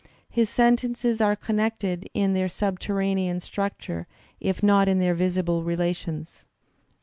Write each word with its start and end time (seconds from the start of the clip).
His 0.31 0.49
sentences 0.49 1.21
are 1.21 1.35
connected 1.35 2.09
in 2.15 2.33
their 2.33 2.49
subterranean 2.49 3.39
structure 3.39 4.07
if 4.39 4.63
not 4.63 4.87
in 4.89 4.97
their 4.97 5.13
visible 5.13 5.61
rela 5.63 5.95
tions. 5.95 6.47